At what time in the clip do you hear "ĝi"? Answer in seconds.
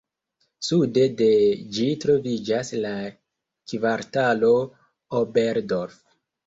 1.75-1.85